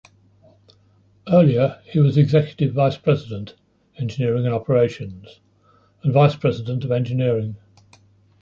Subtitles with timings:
[1.31, 3.53] Earlier, he was Executive Vice President,
[3.99, 5.39] Engineering and Operations;
[6.01, 7.55] and Vice President of Engineering.